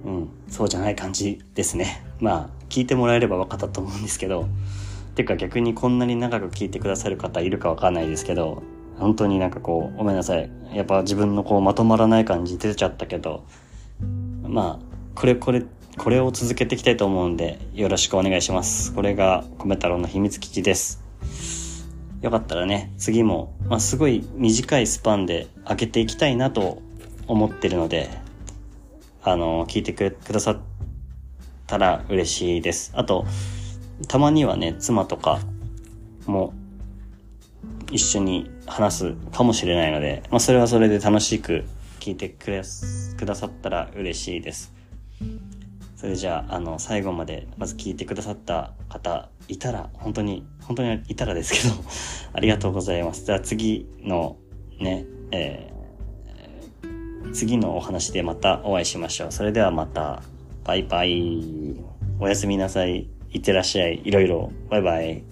[0.06, 2.06] うん、そうじゃない感じですね。
[2.20, 4.48] まあ、聞いてもらえれば分かったと思うんですけど、
[5.14, 8.62] てか逆にこんなに長く聞いてくださる方いるかわかんないですけど、
[9.01, 10.51] 本当になんかこう、ごめんなさい。
[10.74, 13.44] やっぱ自分のこう、まとまらない感じ出ちゃったけど、
[14.42, 15.64] まあ、これこれ、
[15.96, 18.94] これを続けていきたいと思うんで、よろしくお願いします。
[18.94, 21.03] これが、米太郎の秘密基地です。
[22.20, 26.82] よかったらね、次も、まあ、すごい短いスパンで開けていきたいなと
[27.26, 28.11] 思ってるので、
[29.22, 30.59] あの、聞いてくださっ
[31.66, 32.92] たら嬉しいです。
[32.94, 33.24] あと、
[34.09, 35.40] たまにはね、妻とか
[36.26, 36.53] も
[37.91, 41.64] 一緒に話すかもしれないので、まあ、それはそれで楽しく
[41.99, 42.62] 聞いてくれ
[43.16, 44.72] くださったら嬉しいです。
[45.97, 51.74] それじゃあ、あの、最後までまず聞いてくださった方いたら、本当に、本当にいたらですけど
[52.32, 53.26] ありがとうございます。
[53.26, 54.38] じゃあ次の
[54.78, 59.32] ね、えー、次のお話でまたお会いしましょう。
[59.32, 60.22] それではまた、
[60.64, 61.76] バイバイ。
[62.18, 63.09] おやすみなさい。
[63.32, 64.01] いってらっしゃい。
[64.05, 64.51] いろいろ。
[64.70, 65.22] バイバイ。